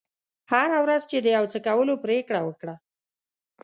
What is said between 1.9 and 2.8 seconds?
پرېکړه وکړه.